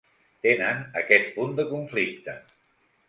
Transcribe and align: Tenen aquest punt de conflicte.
Tenen 0.45 0.79
aquest 1.01 1.29
punt 1.35 1.53
de 1.59 1.67
conflicte. 1.75 2.39